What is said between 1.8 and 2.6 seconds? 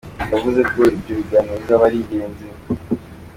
ari ingenzi.